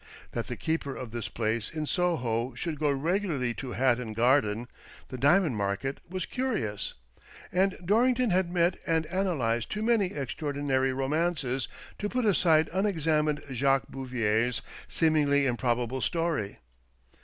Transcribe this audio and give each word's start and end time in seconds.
That 0.31 0.47
the 0.47 0.55
keeper 0.55 0.95
of 0.95 1.11
this 1.11 1.27
place 1.29 1.69
in 1.69 1.85
Soho 1.85 2.55
should 2.55 2.79
go 2.79 2.89
regularly 2.91 3.53
to 3.53 3.73
Hatton 3.73 4.13
Garden, 4.13 4.67
the 5.09 5.17
diamond 5.19 5.57
market, 5.57 5.99
was 6.09 6.25
curious, 6.25 6.95
and 7.51 7.77
Dorrington 7.85 8.31
had 8.31 8.51
met 8.51 8.79
and 8.87 9.05
analysed 9.05 9.69
too 9.69 9.83
many 9.83 10.07
extraordinary 10.07 10.91
romances 10.91 11.67
to 11.99 12.09
put 12.09 12.25
aside 12.25 12.67
unexamined 12.73 13.43
Jacques 13.51 13.89
Bouvier's 13.89 14.63
seemingly 14.87 15.45
improbable 15.45 16.01
story. 16.01 16.57